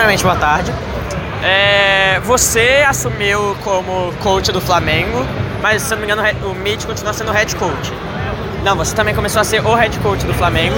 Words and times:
Primeiramente, 0.00 0.24
boa 0.24 0.36
tarde. 0.36 0.72
É, 1.44 2.20
você 2.20 2.82
assumiu 2.88 3.54
como 3.62 4.10
coach 4.22 4.50
do 4.50 4.58
Flamengo, 4.58 5.26
mas 5.60 5.82
se 5.82 5.90
não 5.90 5.98
me 5.98 6.04
engano 6.04 6.22
o 6.50 6.54
Mitch 6.54 6.86
continua 6.86 7.12
sendo 7.12 7.30
head 7.30 7.54
coach. 7.56 7.92
Não, 8.64 8.76
você 8.76 8.96
também 8.96 9.14
começou 9.14 9.42
a 9.42 9.44
ser 9.44 9.60
o 9.60 9.74
head 9.74 9.98
coach 9.98 10.24
do 10.24 10.32
Flamengo. 10.32 10.76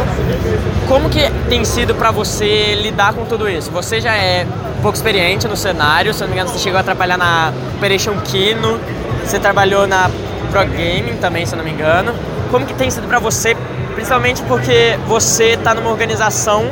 Como 0.88 1.08
que 1.08 1.30
tem 1.48 1.64
sido 1.64 1.94
para 1.94 2.10
você 2.10 2.74
lidar 2.74 3.12
com 3.14 3.24
tudo 3.24 3.48
isso? 3.48 3.70
Você 3.70 4.00
já 4.00 4.12
é 4.12 4.44
pouco 4.82 4.96
experiente 4.96 5.46
no 5.46 5.56
cenário, 5.56 6.12
se 6.12 6.20
não 6.20 6.26
me 6.26 6.34
engano 6.34 6.50
você 6.50 6.58
chegou 6.58 6.80
a 6.80 6.82
trabalhar 6.82 7.16
na 7.16 7.52
Operation 7.76 8.16
Kino, 8.24 8.80
você 9.24 9.38
trabalhou 9.38 9.86
na 9.86 10.10
Pro 10.50 10.66
Gaming 10.66 11.18
também, 11.20 11.46
se 11.46 11.54
não 11.54 11.62
me 11.62 11.70
engano. 11.70 12.12
Como 12.50 12.66
que 12.66 12.74
tem 12.74 12.90
sido 12.90 13.06
para 13.06 13.20
você, 13.20 13.56
principalmente 13.94 14.42
porque 14.42 14.98
você 15.06 15.50
está 15.50 15.74
numa 15.74 15.90
organização 15.90 16.68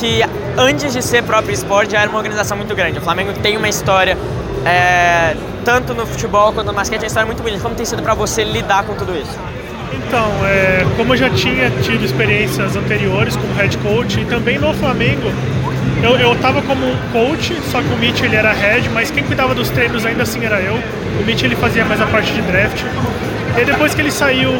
que 0.00 0.22
antes 0.56 0.94
de 0.94 1.02
ser 1.02 1.22
próprio 1.22 1.52
esporte 1.52 1.92
já 1.92 2.00
era 2.00 2.08
uma 2.08 2.18
organização 2.18 2.56
muito 2.56 2.74
grande. 2.74 2.98
O 2.98 3.02
Flamengo 3.02 3.34
tem 3.34 3.58
uma 3.58 3.68
história 3.68 4.16
é, 4.64 5.36
tanto 5.62 5.92
no 5.94 6.06
futebol 6.06 6.52
quanto 6.54 6.68
no 6.68 6.72
basquete, 6.72 7.00
é 7.00 7.02
uma 7.02 7.06
história 7.06 7.26
muito 7.26 7.42
bonita. 7.42 7.62
Como 7.62 7.74
tem 7.74 7.84
sido 7.84 8.02
para 8.02 8.14
você 8.14 8.42
lidar 8.42 8.82
com 8.84 8.94
tudo 8.94 9.14
isso? 9.14 9.38
Então, 9.92 10.26
é, 10.46 10.86
como 10.96 11.12
eu 11.12 11.18
já 11.18 11.28
tinha 11.30 11.70
tido 11.82 12.02
experiências 12.04 12.74
anteriores 12.74 13.36
como 13.36 13.52
head 13.54 13.76
coach 13.78 14.20
e 14.20 14.24
também 14.24 14.58
no 14.58 14.72
Flamengo, 14.74 15.30
eu, 16.02 16.16
eu 16.16 16.34
tava 16.36 16.62
como 16.62 16.96
coach, 17.12 17.54
só 17.70 17.82
que 17.82 17.88
o 17.88 17.96
Mitch 17.98 18.22
ele 18.22 18.36
era 18.36 18.52
head, 18.52 18.88
mas 18.88 19.10
quem 19.10 19.22
cuidava 19.22 19.54
dos 19.54 19.68
treinos 19.68 20.06
ainda 20.06 20.22
assim 20.22 20.44
era 20.44 20.60
eu. 20.60 20.74
O 21.20 21.24
Mitch 21.26 21.42
ele 21.42 21.56
fazia 21.56 21.84
mais 21.84 22.00
a 22.00 22.06
parte 22.06 22.32
de 22.32 22.40
draft. 22.42 22.82
E 23.60 23.64
depois 23.64 23.94
que 23.94 24.00
ele 24.00 24.10
saiu, 24.10 24.50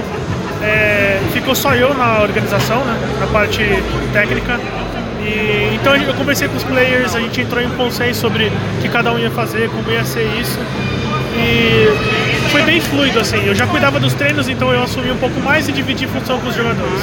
é, 0.63 1.19
ficou 1.33 1.55
só 1.55 1.75
eu 1.75 1.95
na 1.95 2.21
organização, 2.21 2.85
né, 2.85 2.99
na 3.19 3.27
parte 3.29 3.63
técnica. 4.13 4.61
E, 5.23 5.75
então 5.75 5.95
eu 5.97 6.15
conversei 6.15 6.49
com 6.49 6.57
os 6.57 6.65
players, 6.65 7.15
a 7.15 7.21
gente 7.21 7.41
entrou 7.41 7.63
em 7.63 7.67
um 7.67 7.77
consenso 7.77 8.21
sobre 8.21 8.47
o 8.47 8.83
que 8.83 8.89
cada 8.89 9.13
um 9.13 9.19
ia 9.19 9.31
fazer, 9.31 9.69
como 9.71 9.91
ia 9.91 10.05
ser 10.05 10.27
isso. 10.41 10.59
E 11.37 12.49
foi 12.51 12.63
bem 12.63 12.81
fluido, 12.81 13.21
assim. 13.21 13.45
Eu 13.47 13.55
já 13.55 13.67
cuidava 13.67 14.01
dos 14.01 14.15
treinos, 14.15 14.49
então 14.49 14.73
eu 14.73 14.83
assumi 14.83 15.11
um 15.11 15.17
pouco 15.17 15.41
mais 15.41 15.69
e 15.69 15.73
dividi 15.73 16.07
função 16.07 16.41
com 16.41 16.49
os 16.49 16.55
jogadores. 16.55 17.01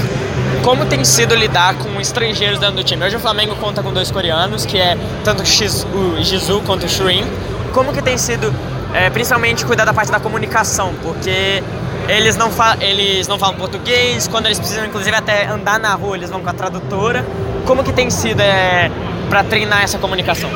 Como 0.64 0.86
tem 0.86 1.04
sido 1.06 1.36
lidar 1.36 1.76
com 1.76 2.00
estrangeiros 2.02 2.60
dentro 2.60 2.76
do 2.76 2.84
time? 2.84 3.06
Hoje 3.06 3.16
o 3.16 3.20
Flamengo 3.20 3.56
conta 3.56 3.82
com 3.82 3.94
dois 3.94 4.12
coreanos, 4.12 4.66
que 4.66 4.78
é 4.78 4.98
tanto 5.24 5.44
o 5.44 6.24
Jizu 6.24 6.62
quanto 6.66 6.86
o 6.86 6.90
Shurin. 6.90 7.26
Como 7.74 7.94
que 7.94 8.02
tem 8.02 8.18
sido, 8.18 8.54
é, 8.94 9.10
principalmente, 9.10 9.66
cuidar 9.66 9.86
da 9.86 9.94
parte 9.94 10.12
da 10.12 10.20
comunicação? 10.20 10.94
Porque 11.02 11.64
eles 12.08 12.36
não, 12.36 12.50
eles 12.82 13.28
não 13.28 13.38
falam 13.40 13.56
português, 13.56 14.28
quando 14.28 14.48
eles 14.48 14.58
precisam, 14.58 14.86
inclusive, 14.86 15.16
até 15.16 15.48
andar 15.48 15.80
na 15.80 15.94
rua, 15.94 16.18
eles 16.18 16.30
vão 16.30 16.42
com 16.42 16.50
a 16.50 16.54
tradutora. 16.54 17.26
Como 17.68 17.84
que 17.84 17.92
tem 17.92 18.10
sido 18.10 18.40
é, 18.40 18.90
para 19.30 19.44
treinar 19.44 19.84
essa 19.84 19.98
comunicação? 19.98 20.50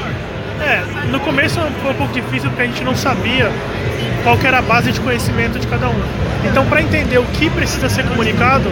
É, 0.61 0.81
no 1.11 1.19
começo 1.19 1.59
foi 1.81 1.91
um 1.91 1.95
pouco 1.95 2.13
difícil 2.13 2.49
porque 2.49 2.63
a 2.63 2.65
gente 2.65 2.85
não 2.85 2.95
sabia 2.95 3.51
qual 4.23 4.37
era 4.41 4.59
a 4.59 4.61
base 4.61 4.93
de 4.93 5.01
conhecimento 5.01 5.59
de 5.59 5.67
cada 5.67 5.89
um. 5.89 6.01
Então, 6.45 6.65
para 6.67 6.81
entender 6.81 7.17
o 7.17 7.25
que 7.25 7.49
precisa 7.49 7.89
ser 7.89 8.05
comunicado, 8.05 8.71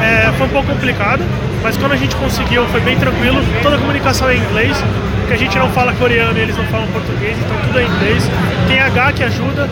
é, 0.00 0.32
foi 0.38 0.46
um 0.46 0.50
pouco 0.50 0.68
complicado, 0.68 1.24
mas 1.60 1.76
quando 1.76 1.90
a 1.90 1.96
gente 1.96 2.14
conseguiu 2.14 2.64
foi 2.66 2.80
bem 2.82 2.96
tranquilo. 2.96 3.42
Toda 3.64 3.74
a 3.74 3.78
comunicação 3.80 4.28
é 4.28 4.36
em 4.36 4.38
inglês, 4.38 4.76
porque 5.18 5.34
a 5.34 5.38
gente 5.38 5.58
não 5.58 5.68
fala 5.70 5.92
coreano 5.94 6.38
e 6.38 6.42
eles 6.42 6.56
não 6.56 6.64
falam 6.66 6.86
português, 6.86 7.36
então 7.36 7.56
tudo 7.66 7.80
é 7.80 7.82
em 7.82 7.86
inglês. 7.88 8.30
Tem 8.68 8.78
H 8.78 9.12
que 9.12 9.24
ajuda, 9.24 9.68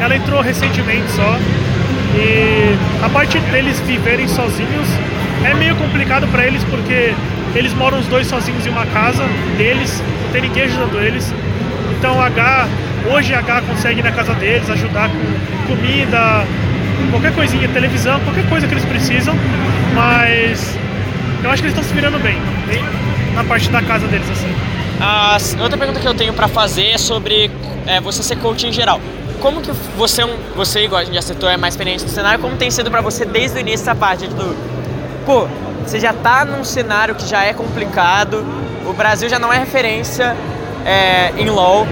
ela 0.00 0.16
entrou 0.16 0.40
recentemente 0.40 1.08
só. 1.12 1.38
E 2.16 2.76
a 3.04 3.08
parte 3.08 3.38
deles 3.38 3.78
viverem 3.80 4.26
sozinhos 4.26 4.88
é 5.44 5.54
meio 5.54 5.74
complicado 5.76 6.26
para 6.28 6.46
eles 6.46 6.62
porque 6.64 7.14
eles 7.54 7.72
moram 7.74 7.98
os 7.98 8.06
dois 8.06 8.26
sozinhos 8.26 8.66
em 8.66 8.70
uma 8.70 8.86
casa 8.86 9.24
deles, 9.56 10.02
não 10.24 10.32
tem 10.32 10.42
ninguém 10.42 10.64
ajudando 10.64 11.00
eles. 11.00 11.32
Então 11.96 12.20
H, 12.20 12.68
hoje 13.12 13.34
H 13.34 13.62
consegue 13.62 14.00
ir 14.00 14.02
na 14.02 14.12
casa 14.12 14.34
deles 14.34 14.68
ajudar 14.68 15.08
com 15.08 15.74
comida, 15.74 16.44
qualquer 17.10 17.32
coisinha, 17.34 17.68
televisão, 17.68 18.20
qualquer 18.20 18.48
coisa 18.48 18.66
que 18.66 18.74
eles 18.74 18.84
precisam, 18.84 19.34
mas 19.94 20.76
eu 21.42 21.50
acho 21.50 21.62
que 21.62 21.68
eles 21.68 21.78
estão 21.78 21.82
se 21.84 21.94
virando 21.94 22.18
bem, 22.18 22.36
bem 22.66 22.84
na 23.34 23.44
parte 23.44 23.68
da 23.70 23.82
casa 23.82 24.06
deles 24.08 24.28
assim. 24.30 24.52
Outra 25.60 25.76
pergunta 25.76 26.00
que 26.00 26.08
eu 26.08 26.14
tenho 26.14 26.32
para 26.32 26.48
fazer 26.48 26.90
é 26.90 26.98
sobre 26.98 27.50
é, 27.86 28.00
você 28.00 28.22
ser 28.22 28.36
coach 28.36 28.66
em 28.66 28.72
geral 28.72 29.00
como 29.44 29.60
que 29.60 29.70
você, 29.98 30.22
é 30.22 30.36
você 30.56 30.84
igual 30.84 31.02
a 31.02 31.04
gente 31.04 31.14
já 31.14 31.20
citou, 31.20 31.50
é 31.50 31.58
mais 31.58 31.74
experiente 31.74 32.02
no 32.02 32.08
cenário, 32.08 32.40
como 32.40 32.56
tem 32.56 32.70
sido 32.70 32.90
para 32.90 33.02
você 33.02 33.26
desde 33.26 33.58
o 33.58 33.60
início 33.60 33.82
essa 33.84 33.94
parte 33.94 34.26
do, 34.26 34.73
pô, 35.24 35.46
você 35.84 36.00
já 36.00 36.12
tá 36.12 36.44
num 36.44 36.64
cenário 36.64 37.14
que 37.14 37.26
já 37.26 37.44
é 37.44 37.52
complicado, 37.52 38.44
o 38.86 38.92
Brasil 38.92 39.28
já 39.28 39.38
não 39.38 39.52
é 39.52 39.58
referência 39.58 40.36
é, 40.84 41.32
em 41.36 41.48
LoL, 41.48 41.86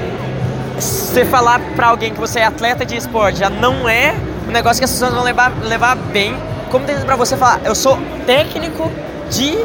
você 0.77 1.25
falar 1.25 1.61
para 1.77 1.89
alguém 1.89 2.13
que 2.13 2.21
você 2.21 2.41
é 2.41 2.45
atleta 2.45 2.85
de 2.85 2.97
esporte 2.97 3.39
já 3.39 3.51
não 3.51 3.89
é 3.89 4.15
um 4.49 4.51
negócio 4.51 4.81
que 4.81 4.85
as 4.85 4.91
pessoas 4.91 5.15
vão 5.15 5.23
levar, 5.23 5.53
levar 5.63 5.97
bem, 5.97 6.35
como 6.71 6.85
tem 6.85 6.99
para 7.01 7.17
você 7.17 7.37
falar, 7.37 7.61
eu 7.65 7.75
sou 7.75 7.99
técnico 8.27 8.91
de 9.31 9.57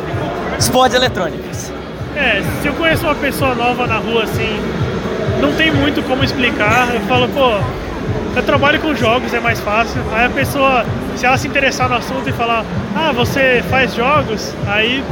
esportes 0.60 0.96
eletrônicos? 0.96 1.72
É, 2.16 2.42
se 2.62 2.68
eu 2.68 2.74
conheço 2.74 3.04
uma 3.04 3.16
pessoa 3.16 3.54
nova 3.54 3.86
na 3.86 3.98
rua 3.98 4.24
assim, 4.24 4.60
não 5.40 5.54
tem 5.54 5.72
muito 5.72 6.02
como 6.04 6.24
explicar. 6.24 6.94
Eu 6.94 7.02
falo, 7.02 7.30
pô, 7.30 7.60
eu 8.36 8.44
trabalho 8.44 8.80
com 8.80 8.96
jogos, 8.96 9.34
é 9.34 9.40
mais 9.40 9.60
fácil. 9.60 10.02
Aí 10.12 10.26
a 10.26 10.30
pessoa, 10.30 10.86
se 11.18 11.26
ela 11.26 11.38
se 11.38 11.48
interessar 11.48 11.90
no 11.90 11.96
assunto 11.96 12.30
e 12.30 12.32
falar, 12.32 12.64
ah, 12.96 13.12
você 13.12 13.64
faz 13.70 13.94
jogos, 13.94 14.54
aí. 14.68 15.04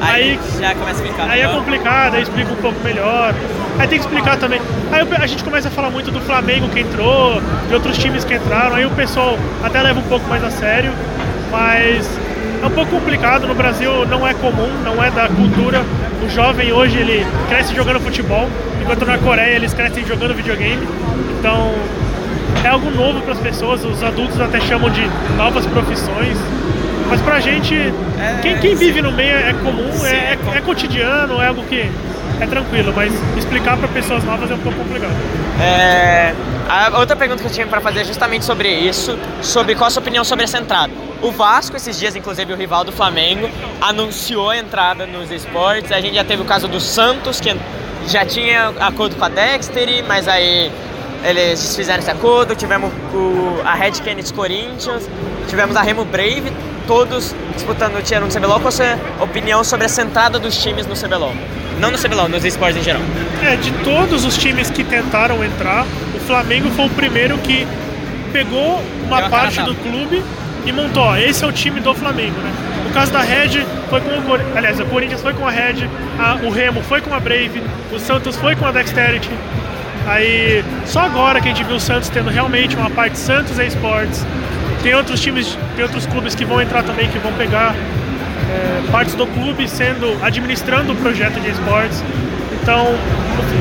Aí, 0.00 0.32
aí 0.32 0.60
já 0.60 0.74
começa 0.74 1.02
a 1.02 1.06
ficar. 1.06 1.30
Aí 1.30 1.40
é 1.40 1.48
complicado, 1.48 2.14
aí 2.16 2.22
explica 2.22 2.52
um 2.52 2.56
pouco 2.56 2.78
melhor. 2.84 3.32
Aí 3.78 3.88
tem 3.88 3.98
que 3.98 4.04
explicar 4.04 4.36
também. 4.36 4.60
Aí 4.92 5.06
a 5.22 5.26
gente 5.26 5.42
começa 5.42 5.68
a 5.68 5.70
falar 5.70 5.90
muito 5.90 6.10
do 6.10 6.20
Flamengo 6.20 6.68
que 6.68 6.80
entrou, 6.80 7.40
de 7.68 7.74
outros 7.74 7.96
times 7.96 8.24
que 8.24 8.34
entraram, 8.34 8.76
aí 8.76 8.84
o 8.84 8.90
pessoal 8.90 9.38
até 9.62 9.80
leva 9.80 10.00
um 10.00 10.04
pouco 10.04 10.28
mais 10.28 10.44
a 10.44 10.50
sério, 10.50 10.92
mas 11.50 12.08
é 12.62 12.66
um 12.66 12.70
pouco 12.70 12.90
complicado. 12.90 13.46
No 13.46 13.54
Brasil 13.54 14.04
não 14.06 14.26
é 14.26 14.34
comum, 14.34 14.70
não 14.84 15.02
é 15.02 15.10
da 15.10 15.28
cultura. 15.28 15.82
O 16.22 16.28
jovem 16.28 16.72
hoje 16.72 16.98
ele 16.98 17.26
cresce 17.48 17.74
jogando 17.74 18.00
futebol, 18.00 18.48
enquanto 18.82 19.06
na 19.06 19.16
Coreia 19.16 19.54
eles 19.54 19.72
crescem 19.72 20.04
jogando 20.04 20.34
videogame. 20.34 20.86
Então 21.38 21.72
é 22.64 22.68
algo 22.68 22.90
novo 22.90 23.20
para 23.20 23.34
as 23.34 23.38
pessoas, 23.38 23.84
os 23.84 24.02
adultos 24.02 24.40
até 24.40 24.58
chamam 24.60 24.90
de 24.90 25.06
novas 25.36 25.66
profissões. 25.66 26.36
Mas 27.08 27.20
pra 27.20 27.38
gente, 27.38 27.74
é, 27.74 28.38
quem, 28.40 28.58
quem 28.58 28.74
vive 28.74 29.02
no 29.02 29.12
meio 29.12 29.36
é 29.36 29.52
comum, 29.52 29.92
sim, 29.92 30.06
é, 30.06 30.38
é, 30.54 30.56
é, 30.56 30.60
cotidiano, 30.62 31.40
é 31.40 31.48
algo 31.48 31.62
que 31.64 31.90
é 32.40 32.46
tranquilo, 32.46 32.92
mas 32.96 33.12
explicar 33.36 33.76
para 33.76 33.86
pessoas 33.88 34.24
novas 34.24 34.50
é 34.50 34.54
um 34.54 34.58
pouco 34.58 34.78
complicado. 34.78 35.12
É, 35.60 36.34
a 36.66 36.98
outra 36.98 37.14
pergunta 37.14 37.42
que 37.42 37.48
eu 37.48 37.52
tinha 37.52 37.66
para 37.66 37.82
fazer 37.82 38.00
é 38.00 38.04
justamente 38.04 38.46
sobre 38.46 38.68
isso, 38.68 39.18
sobre 39.42 39.74
qual 39.74 39.88
a 39.88 39.90
sua 39.90 40.00
opinião 40.00 40.24
sobre 40.24 40.44
essa 40.44 40.58
entrada. 40.58 40.92
O 41.20 41.30
Vasco, 41.30 41.76
esses 41.76 41.98
dias, 41.98 42.16
inclusive 42.16 42.52
o 42.52 42.56
rival 42.56 42.82
do 42.82 42.92
Flamengo, 42.92 43.48
anunciou 43.80 44.50
a 44.50 44.56
entrada 44.56 45.06
nos 45.06 45.30
esportes. 45.30 45.92
A 45.92 46.00
gente 46.00 46.14
já 46.14 46.24
teve 46.24 46.42
o 46.42 46.44
caso 46.46 46.66
do 46.66 46.80
Santos, 46.80 47.40
que 47.40 47.54
já 48.08 48.24
tinha 48.24 48.72
acordo 48.80 49.16
com 49.16 49.24
a 49.24 49.28
Dexter, 49.28 50.04
mas 50.08 50.26
aí 50.26 50.72
eles 51.24 51.60
desfizeram 51.60 52.00
esse 52.00 52.10
acordo. 52.10 52.54
Tivemos 52.54 52.92
o, 53.12 53.60
a 53.64 53.74
Red 53.74 53.92
Canids 54.04 54.30
Corinthians, 54.30 55.08
tivemos 55.48 55.74
a 55.76 55.82
Remo 55.82 56.04
Brave, 56.04 56.52
todos 56.86 57.34
disputando 57.54 57.96
o 57.96 58.02
Tier 58.02 58.22
1 58.22 58.28
do 58.28 58.34
CBLOL. 58.34 58.60
Qual 58.60 58.68
a 58.68 58.72
sua 58.72 58.98
opinião 59.20 59.64
sobre 59.64 59.86
essa 59.86 60.02
entrada 60.02 60.38
dos 60.38 60.56
times 60.62 60.86
no 60.86 60.94
CBLOL? 60.94 61.34
Não 61.80 61.90
no 61.90 61.98
CBLOL, 61.98 62.28
nos 62.28 62.44
esportes 62.44 62.76
em 62.76 62.84
geral. 62.84 63.02
É, 63.42 63.56
de 63.56 63.72
todos 63.82 64.24
os 64.24 64.36
times 64.36 64.70
que 64.70 64.84
tentaram 64.84 65.42
entrar, 65.42 65.84
o 66.14 66.20
Flamengo 66.20 66.70
foi 66.70 66.86
o 66.86 66.90
primeiro 66.90 67.38
que 67.38 67.66
pegou 68.32 68.82
uma 69.06 69.28
parte 69.28 69.62
do 69.62 69.74
clube 69.76 70.22
e 70.66 70.72
montou, 70.72 71.02
ó, 71.02 71.16
esse 71.16 71.44
é 71.44 71.46
o 71.46 71.52
time 71.52 71.80
do 71.80 71.94
Flamengo, 71.94 72.38
né? 72.40 72.52
No 72.84 72.90
caso 72.90 73.12
da 73.12 73.20
Red, 73.20 73.66
foi 73.90 74.00
com 74.00 74.10
o 74.10 74.56
aliás, 74.56 74.80
o 74.80 74.86
Corinthians 74.86 75.20
foi 75.20 75.34
com 75.34 75.46
a 75.46 75.50
Red, 75.50 75.88
a, 76.18 76.34
o 76.42 76.50
Remo 76.50 76.82
foi 76.82 77.00
com 77.00 77.12
a 77.12 77.20
Brave, 77.20 77.62
o 77.92 77.98
Santos 77.98 78.36
foi 78.36 78.56
com 78.56 78.66
a 78.66 78.72
Dexterity. 78.72 79.30
Aí, 80.06 80.62
só 80.84 81.00
agora 81.00 81.40
que 81.40 81.48
a 81.48 81.54
gente 81.54 81.64
viu 81.64 81.76
o 81.76 81.80
Santos 81.80 82.08
tendo 82.08 82.30
realmente 82.30 82.76
uma 82.76 82.90
parte 82.90 83.18
Santos 83.18 83.58
Esportes. 83.58 84.24
Tem 84.82 84.94
outros 84.94 85.20
times, 85.20 85.58
tem 85.74 85.84
outros 85.84 86.04
clubes 86.06 86.34
que 86.34 86.44
vão 86.44 86.60
entrar 86.60 86.82
também, 86.82 87.08
que 87.08 87.18
vão 87.18 87.32
pegar 87.32 87.74
é, 87.74 88.90
partes 88.90 89.14
do 89.14 89.26
clube 89.26 89.66
sendo, 89.66 90.18
administrando 90.22 90.92
o 90.92 90.96
projeto 90.96 91.40
de 91.40 91.50
esportes. 91.50 92.02
Então, 92.62 92.94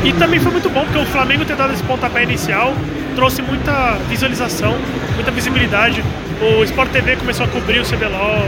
e 0.03 0.11
também 0.13 0.39
foi 0.39 0.51
muito 0.51 0.69
bom, 0.69 0.83
porque 0.83 0.99
o 0.99 1.05
Flamengo 1.05 1.45
ter 1.45 1.55
dado 1.55 1.73
esse 1.73 1.83
pontapé 1.83 2.23
inicial 2.23 2.73
trouxe 3.15 3.41
muita 3.41 3.97
visualização, 4.09 4.75
muita 5.15 5.31
visibilidade. 5.31 6.03
O 6.41 6.63
Sport 6.63 6.91
TV 6.91 7.15
começou 7.15 7.45
a 7.45 7.49
cobrir 7.49 7.79
o 7.79 7.85
CBLOL 7.85 8.45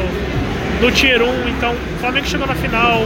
no 0.82 0.92
Tier 0.92 1.22
1, 1.22 1.50
então 1.50 1.74
o 1.74 2.00
Flamengo 2.00 2.28
chegou 2.28 2.48
na 2.48 2.56
final. 2.56 3.06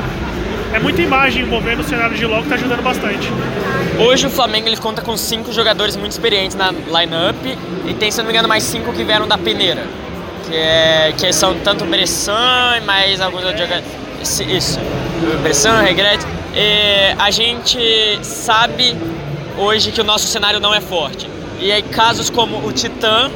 É 0.74 0.80
muita 0.80 1.02
imagem 1.02 1.44
envolvendo 1.44 1.80
o 1.80 1.84
cenário 1.84 2.16
de 2.16 2.26
LoL 2.26 2.40
que 2.40 2.44
está 2.44 2.56
ajudando 2.56 2.84
bastante. 2.84 3.28
Hoje 4.00 4.28
o 4.28 4.30
Flamengo 4.30 4.68
ele 4.68 4.78
conta 4.78 5.02
com 5.02 5.18
cinco 5.18 5.52
jogadores 5.52 5.96
muito 5.96 6.12
experientes 6.12 6.56
na 6.56 6.72
lineup 6.72 7.36
e 7.88 7.94
tem, 7.96 8.12
se 8.12 8.20
não 8.20 8.26
me 8.26 8.32
engano, 8.32 8.48
mais 8.48 8.64
cinco 8.64 8.94
que 8.94 9.04
vieram 9.04 9.28
da 9.28 9.38
peneira. 9.38 9.86
Que, 10.48 10.56
é, 10.56 11.14
que 11.18 11.34
são 11.34 11.56
tanto 11.60 11.86
Bressan 11.86 12.78
e 12.78 12.82
mais 12.82 13.20
alguns 13.20 13.44
outros 13.44 13.60
jogadores. 13.60 13.88
Isso, 14.22 14.80
Bressan, 15.42 15.82
Regret. 15.82 16.20
é, 16.56 17.16
a 17.18 17.32
gente 17.32 18.20
sabe 18.22 18.96
hoje 19.58 19.92
que 19.92 20.02
o 20.02 20.04
nosso 20.04 20.28
cenário 20.28 20.60
não 20.60 20.74
é 20.74 20.82
forte. 20.82 21.28
E 21.60 21.72
aí 21.72 21.82
casos 21.82 22.30
como 22.30 22.66
o 22.66 22.72
Titã 22.72 23.30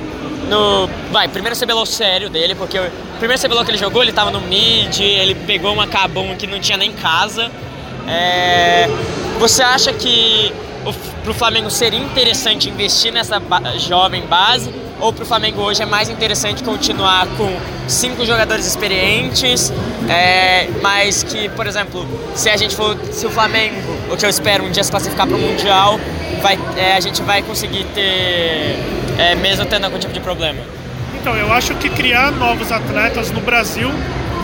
no. 0.50 0.90
Vai, 1.12 1.28
primeiro 1.28 1.58
CBLOL 1.58 1.86
sério 1.86 2.30
dele, 2.30 2.56
porque 2.56 2.80
o 2.80 2.92
primeiro 3.20 3.42
CBLOL 3.42 3.64
que 3.64 3.72
ele 3.72 3.78
jogou, 3.78 4.02
ele 4.02 4.14
tava 4.14 4.32
no 4.32 4.42
mid, 4.42 5.00
ele 5.00 5.36
pegou 5.36 5.74
uma 5.74 5.88
Kabum 5.88 6.36
que 6.36 6.48
não 6.48 6.60
tinha 6.60 6.78
nem 6.78 6.92
casa. 6.92 7.52
É, 8.08 8.88
você 9.40 9.64
acha 9.64 9.94
que 9.94 10.52
o, 10.86 10.94
pro 11.24 11.34
Flamengo 11.34 11.70
seria 11.70 12.00
interessante 12.00 12.70
investir 12.70 13.12
nessa 13.12 13.40
ba 13.40 13.78
jovem 13.78 14.26
base? 14.26 14.74
Ou 15.00 15.12
pro 15.12 15.26
Flamengo 15.26 15.62
hoje 15.62 15.82
é 15.82 15.86
mais 15.86 16.10
interessante 16.10 16.64
continuar 16.64 17.28
com 17.36 17.58
cinco 17.88 18.26
jogadores 18.26 18.66
experientes, 18.66 19.72
é, 20.10 20.70
mas 20.82 21.24
que, 21.24 21.50
por 21.50 21.68
exemplo, 21.68 22.08
se 22.36 22.50
a 22.50 22.56
gente 22.56 22.76
for, 22.76 22.98
se 23.12 23.26
o 23.26 23.30
Flamengo, 23.30 23.76
o 24.12 24.16
que 24.16 24.26
eu 24.26 24.30
espero, 24.30 24.64
um 24.64 24.72
dia 24.72 24.84
se 24.84 24.92
classificar 24.92 25.28
para 25.28 25.36
o 25.36 25.40
Mundial, 25.40 26.00
vai, 26.42 26.58
é, 26.78 26.96
a 26.96 27.00
gente 27.00 27.22
vai 27.22 27.42
conseguir 27.42 27.86
ter, 27.94 28.78
é, 29.18 29.36
mesmo 29.36 29.66
tendo 29.66 29.86
algum 29.86 30.00
tipo 30.00 30.14
de 30.14 30.20
problema? 30.20 30.60
Então, 31.20 31.36
eu 31.36 31.52
acho 31.54 31.74
que 31.76 31.90
criar 31.90 32.32
novos 32.32 32.72
atletas 32.72 33.32
no 33.32 33.42
Brasil 33.42 33.90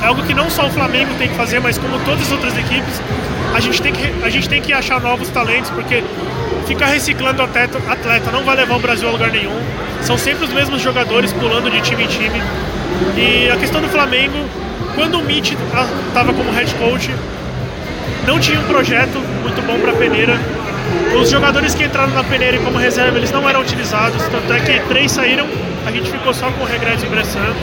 é 0.02 0.08
algo 0.08 0.24
que 0.24 0.34
não 0.34 0.50
só 0.50 0.68
o 0.68 0.70
Flamengo 0.70 1.12
tem 1.18 1.28
que 1.28 1.36
fazer, 1.36 1.60
mas 1.60 1.78
como 1.78 2.00
todas 2.06 2.22
as 2.22 2.32
outras 2.32 2.58
equipes, 2.58 3.02
a 3.54 3.60
gente 3.60 3.82
tem 3.82 3.92
que, 3.92 4.24
a 4.24 4.30
gente 4.30 4.48
tem 4.48 4.62
que 4.62 4.72
achar 4.72 5.02
novos 5.02 5.30
talentos, 5.30 5.70
porque 5.72 6.04
ficar 6.66 6.88
reciclando 6.88 7.42
atleta, 7.42 7.78
atleta 7.90 8.32
não 8.32 8.44
vai 8.44 8.56
levar 8.56 8.76
o 8.76 8.80
Brasil 8.80 9.10
a 9.10 9.12
lugar 9.12 9.32
nenhum. 9.32 9.60
São 10.02 10.18
sempre 10.18 10.46
os 10.46 10.54
mesmos 10.54 10.82
jogadores 10.82 11.34
pulando 11.34 11.70
de 11.70 11.82
time 11.82 12.04
em 12.04 12.08
time. 12.08 12.42
E 13.18 13.50
a 13.50 13.58
questão 13.58 13.82
do 13.82 13.90
Flamengo, 13.90 14.38
quando 14.96 15.20
o 15.20 15.24
Mitch 15.24 15.52
estava 15.52 16.34
como 16.34 16.52
head 16.52 16.74
coach, 16.76 17.10
não 18.26 18.40
tinha 18.40 18.60
um 18.60 18.64
projeto 18.66 19.18
muito 19.42 19.62
bom 19.66 19.80
para 19.80 19.94
peneira. 19.94 20.40
Os 21.20 21.30
jogadores 21.30 21.76
que 21.76 21.84
entraram 21.84 22.14
na 22.14 22.24
peneira 22.24 22.58
como 22.60 22.78
reserva, 22.78 23.18
eles 23.18 23.32
não 23.32 23.48
eram 23.48 23.62
utilizados, 23.62 24.22
tanto 24.28 24.54
é 24.54 24.60
que 24.60 24.80
três 24.88 25.12
saíram, 25.12 25.48
a 25.86 25.92
gente 25.92 26.10
ficou 26.10 26.34
só 26.34 26.52
com 26.52 26.64
o 26.64 26.68
regresso 26.68 27.06
e 27.06 27.10
Bressan. 27.10 27.54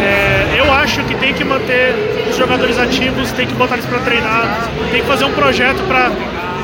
É, 0.00 0.54
eu 0.58 0.72
acho 0.72 1.02
que 1.04 1.14
tem 1.14 1.34
que 1.34 1.44
manter 1.44 1.94
os 2.30 2.36
jogadores 2.36 2.78
ativos, 2.78 3.32
tem 3.32 3.46
que 3.46 3.54
botar 3.54 3.74
eles 3.74 3.86
para 3.86 3.98
treinar, 3.98 4.68
tem 4.90 5.02
que 5.02 5.06
fazer 5.06 5.24
um 5.24 5.32
projeto 5.32 5.82
para 5.86 6.10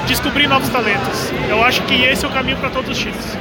descobrir 0.07 0.47
novos 0.47 0.69
talentos. 0.69 1.33
Eu 1.49 1.63
acho 1.63 1.83
que 1.83 2.05
esse 2.05 2.25
é 2.25 2.29
o 2.29 2.31
caminho 2.31 2.57
para 2.57 2.71
todos 2.71 2.91
os 2.91 2.99
times. 2.99 3.37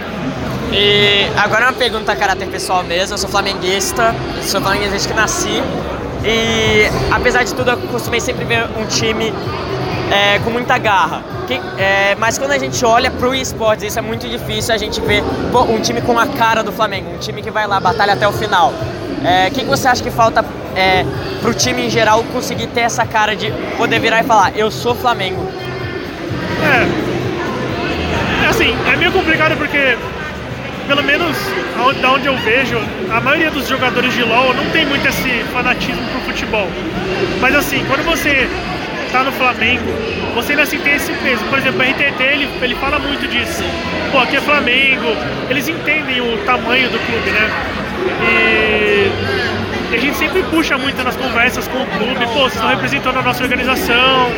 E 0.72 1.28
agora 1.38 1.66
uma 1.66 1.74
pergunta 1.74 2.12
a 2.12 2.16
caráter 2.16 2.48
pessoal 2.48 2.84
mesmo. 2.84 3.14
Eu 3.14 3.18
sou 3.18 3.30
flamenguista, 3.30 4.14
sou 4.42 4.60
flamenguista 4.60 4.92
desde 4.92 5.08
que 5.08 5.14
nasci. 5.14 5.64
E 6.24 6.90
apesar 7.12 7.44
de 7.44 7.54
tudo, 7.54 7.72
eu 7.72 7.78
costumei 7.78 8.20
sempre 8.20 8.44
ver 8.46 8.66
um 8.78 8.86
time 8.88 9.32
é, 10.12 10.40
com 10.40 10.50
muita 10.50 10.78
garra. 10.78 11.24
Que, 11.48 11.62
é, 11.78 12.16
mas 12.18 12.38
quando 12.38 12.52
a 12.52 12.58
gente 12.58 12.84
olha 12.86 13.12
pro 13.12 13.34
esportes, 13.36 13.86
isso 13.86 14.00
é 14.00 14.02
muito 14.02 14.28
difícil 14.28 14.74
a 14.74 14.78
gente 14.78 15.00
ver 15.02 15.24
pô, 15.52 15.64
um 15.64 15.80
time 15.80 16.02
com 16.02 16.18
a 16.18 16.28
cara 16.28 16.64
do 16.64 16.72
Flamengo, 16.72 17.12
um 17.12 17.18
time 17.20 17.42
que 17.42 17.52
vai 17.52 17.68
lá, 17.68 17.80
batalha 17.80 18.14
até 18.14 18.28
o 18.28 18.32
final. 18.32 18.72
O 18.72 19.28
é, 19.28 19.50
que, 19.50 19.62
que 19.62 19.66
você 19.66 19.88
acha 19.88 20.04
que 20.04 20.12
falta 20.12 20.44
é, 20.76 21.06
pro 21.42 21.54
time 21.54 21.88
em 21.88 21.90
geral 21.90 22.24
conseguir 22.26 22.68
ter 22.68 22.82
essa 22.82 23.06
cara 23.06 23.36
de 23.36 23.52
poder 23.78 24.00
virar 24.00 24.22
e 24.22 24.24
falar, 24.24 24.56
eu 24.56 24.70
sou 24.70 24.96
Flamengo? 24.96 25.48
É. 26.64 27.06
Assim, 28.50 28.76
é 28.92 28.96
meio 28.96 29.12
complicado 29.12 29.58
porque, 29.58 29.98
pelo 30.88 31.04
menos 31.04 31.36
da 32.02 32.12
onde 32.12 32.28
eu 32.28 32.38
vejo, 32.38 32.78
a 33.12 33.20
maioria 33.20 33.52
dos 33.52 33.68
jogadores 33.68 34.14
de 34.14 34.24
LoL 34.24 34.54
não 34.54 34.70
tem 34.70 34.86
muito 34.86 35.08
esse 35.08 35.44
fanatismo 35.52 36.02
pro 36.10 36.22
futebol. 36.22 36.68
Mas 37.42 37.56
assim, 37.56 37.84
quando 37.86 38.04
você 38.06 38.48
tá 39.16 39.24
no 39.24 39.32
Flamengo, 39.32 39.86
você 40.34 40.52
ainda 40.52 40.64
assim 40.64 40.78
tem 40.80 40.96
esse 40.96 41.14
peso. 41.14 41.42
Por 41.46 41.58
exemplo, 41.58 41.80
o 41.80 41.84
RTT, 41.84 42.22
ele, 42.22 42.50
ele 42.62 42.76
fala 42.76 43.00
muito 43.00 43.26
disso. 43.30 43.64
Pô, 44.12 44.20
aqui 44.20 44.36
é 44.36 44.42
Flamengo, 44.42 45.16
eles 45.50 45.70
entendem 45.70 46.20
o 46.20 46.38
tamanho 46.40 46.90
do 46.90 47.00
clube, 47.00 47.32
né? 47.32 47.50
E 48.22 49.96
a 49.96 49.98
gente 49.98 50.18
sempre 50.18 50.44
puxa 50.44 50.78
muito 50.78 51.02
nas 51.02 51.16
conversas 51.16 51.66
com 51.70 51.82
o 51.82 51.86
clube, 51.86 52.26
pô, 52.26 52.42
vocês 52.42 52.56
estão 52.56 52.68
representando 52.68 53.20
a 53.20 53.22
nossa 53.22 53.42
organização, 53.42 54.30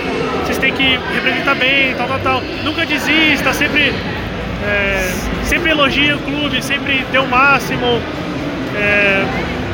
vocês 0.44 0.60
têm 0.60 0.72
que 0.72 1.00
representar 1.16 1.56
bem, 1.56 1.96
tal, 1.96 2.08
tal, 2.08 2.20
tal. 2.20 2.42
Nunca 2.64 2.86
desista, 2.86 3.54
sempre, 3.54 3.92
é, 4.64 5.12
sempre 5.44 5.72
elogia 5.72 6.18
o 6.18 6.20
clube, 6.20 6.64
sempre 6.64 7.04
dê 7.12 7.18
o 7.18 7.26
máximo. 7.26 8.00
É, 8.76 9.26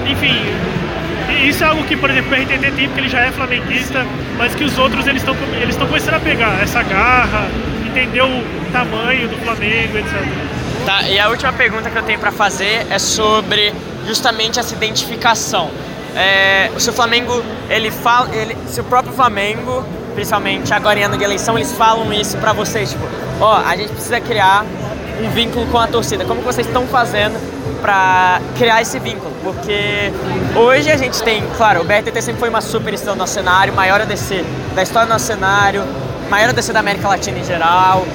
enfim, 0.08 0.40
isso 1.46 1.62
é 1.62 1.68
algo 1.68 1.84
que, 1.84 1.98
por 1.98 2.10
exemplo, 2.10 2.32
o 2.32 2.42
RTT 2.42 2.72
tem, 2.72 2.88
porque 2.88 3.02
ele 3.02 3.10
já 3.10 3.20
é 3.20 3.32
flamenguista, 3.34 4.06
mas 4.38 4.56
que 4.56 4.64
os 4.64 4.78
outros 4.78 5.06
eles 5.08 5.22
estão 5.22 5.36
eles 5.62 5.76
começando 5.76 6.16
a 6.16 6.20
pegar 6.20 6.62
essa 6.62 6.82
garra, 6.84 7.48
entender 7.86 8.22
o 8.22 8.72
tamanho 8.72 9.28
do 9.28 9.38
Flamengo, 9.38 9.98
etc. 9.98 10.54
Tá, 10.86 11.04
e 11.04 11.18
a 11.18 11.30
última 11.30 11.54
pergunta 11.54 11.90
que 11.90 11.98
eu 11.98 12.04
tenho 12.04 12.20
para 12.20 12.32
fazer 12.32 12.86
é 12.90 13.00
sobre 13.00 13.74
justamente 14.06 14.60
essa 14.60 14.74
identificação. 14.74 15.72
É, 16.16 16.70
se 16.78 16.90
o 16.90 16.94
Flamengo, 16.94 17.44
ele 17.70 17.90
fala, 17.90 18.34
ele, 18.36 18.56
se 18.68 18.82
o 18.82 18.84
próprio 18.84 19.14
Flamengo, 19.14 19.84
principalmente 20.14 20.74
agora 20.74 21.00
em 21.00 21.04
ano 21.04 21.18
de 21.18 21.24
eleição, 21.24 21.58
eles 21.58 21.72
falam 21.72 22.12
isso 22.14 22.38
para 22.38 22.54
vocês, 22.54 22.92
tipo, 22.92 23.04
ó, 23.40 23.54
oh, 23.54 23.68
a 23.68 23.76
gente 23.76 23.92
precisa 23.94 24.20
criar 24.20 24.66
um 25.22 25.30
vínculo 25.30 25.66
com 25.68 25.78
a 25.78 25.88
torcida. 25.88 26.26
Como 26.26 26.42
vocês 26.42 26.68
estão 26.68 26.88
fazendo 26.88 27.40
para 27.82 28.42
criar 28.58 28.82
esse 28.82 28.98
vínculo? 29.00 29.32
Porque 29.44 30.12
hoje 30.56 30.92
a 30.92 30.98
gente 30.98 31.22
tem, 31.24 31.44
claro, 31.58 31.82
o 31.82 31.84
BRTT 31.84 32.22
sempre 32.22 32.40
foi 32.40 32.50
uma 32.50 32.62
super 32.62 32.94
estrela 32.94 33.16
no 33.16 33.20
nosso 33.20 33.34
cenário, 33.34 33.74
maior 33.74 34.02
ADC 34.02 34.44
da 34.74 34.84
história 34.84 35.08
do 35.08 35.12
nosso 35.12 35.26
cenário, 35.26 35.84
maior 36.30 36.50
ADC 36.50 36.72
da 36.74 36.80
América 36.80 37.08
Latina 37.08 37.40
em 37.40 37.44
geral. 37.44 38.06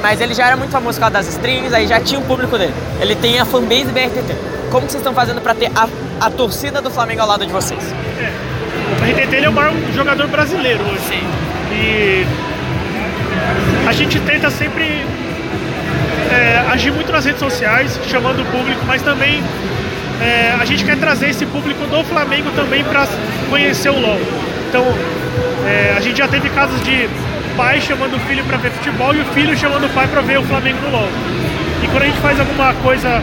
Mas 0.00 0.20
ele 0.20 0.34
já 0.34 0.46
era 0.46 0.56
muito 0.56 0.70
famoso 0.70 0.98
por 0.98 1.10
causa 1.10 1.14
das 1.14 1.28
strings, 1.28 1.72
aí 1.72 1.86
já 1.86 2.00
tinha 2.00 2.18
o 2.18 2.24
público 2.24 2.56
dele. 2.56 2.74
Ele 3.00 3.14
tem 3.14 3.38
a 3.38 3.44
fanbase 3.44 3.86
BRTT. 3.86 4.34
Como 4.70 4.86
que 4.86 4.92
vocês 4.92 5.00
estão 5.00 5.14
fazendo 5.14 5.40
para 5.40 5.54
ter 5.54 5.70
a, 5.74 5.88
a 6.20 6.30
torcida 6.30 6.80
do 6.80 6.90
Flamengo 6.90 7.22
ao 7.22 7.28
lado 7.28 7.46
de 7.46 7.52
vocês? 7.52 7.82
É, 8.18 8.32
o 8.92 9.00
BRTT 9.00 9.36
ele 9.36 9.46
é 9.46 9.48
o 9.48 9.52
maior 9.52 9.72
jogador 9.94 10.26
brasileiro 10.28 10.82
hoje. 10.84 11.00
Sim. 11.08 11.22
E 11.72 12.26
a 13.86 13.92
gente 13.92 14.18
tenta 14.20 14.50
sempre 14.50 15.04
é, 16.30 16.72
agir 16.72 16.90
muito 16.90 17.12
nas 17.12 17.24
redes 17.24 17.40
sociais, 17.40 18.00
chamando 18.08 18.42
o 18.42 18.44
público, 18.46 18.80
mas 18.86 19.02
também 19.02 19.42
é, 20.20 20.54
a 20.58 20.64
gente 20.64 20.84
quer 20.84 20.96
trazer 20.96 21.30
esse 21.30 21.44
público 21.46 21.86
do 21.86 22.04
Flamengo 22.04 22.50
também 22.54 22.82
para 22.84 23.06
conhecer 23.48 23.90
o 23.90 23.98
LoL. 23.98 24.20
Então, 24.68 24.84
é, 25.66 25.94
a 25.96 26.00
gente 26.00 26.18
já 26.18 26.28
teve 26.28 26.48
casos 26.50 26.80
de 26.82 27.08
pai 27.56 27.80
chamando 27.80 28.16
o 28.16 28.20
filho 28.20 28.44
para 28.44 28.56
ver 28.58 28.70
futebol 28.70 29.14
e 29.14 29.20
o 29.20 29.24
filho 29.26 29.56
chamando 29.56 29.86
o 29.86 29.88
pai 29.90 30.06
para 30.06 30.20
ver 30.20 30.38
o 30.38 30.42
Flamengo 30.44 30.78
no 30.82 30.90
LoL. 30.90 31.08
E 31.82 31.88
quando 31.88 32.02
a 32.02 32.06
gente 32.06 32.18
faz 32.18 32.38
alguma 32.38 32.74
coisa 32.74 33.22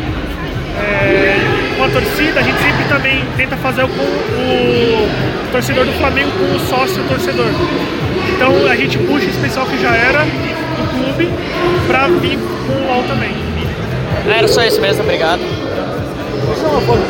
é, 0.80 1.36
com 1.78 1.84
a 1.84 1.90
torcida, 1.90 2.40
a 2.40 2.44
gente 2.44 2.58
sempre 2.62 2.86
também 2.86 3.24
tenta 3.38 3.56
fazer 3.58 3.82
com 3.82 4.04
o 4.04 5.10
torcedor 5.52 5.86
do 5.86 5.94
Flamengo 5.94 6.32
com 6.32 6.56
o 6.56 6.60
sócio 6.60 7.04
torcedor. 7.04 7.48
Então 8.36 8.68
a 8.68 8.76
gente 8.76 8.98
puxa 8.98 9.26
esse 9.26 9.40
pessoal 9.40 9.66
que 9.66 9.80
já 9.82 9.96
era 9.96 10.26
clube 10.94 11.30
para 11.88 12.08
vir 12.08 12.38
com 12.38 12.74
o 12.74 12.88
LoL 12.88 13.04
também. 13.08 13.32
Era 14.36 14.48
só 14.48 14.64
isso 14.64 14.80
mesmo, 14.80 15.04
obrigado. 15.04 15.40
Deixa 15.40 16.68
uma 16.68 16.82
foto 16.82 17.02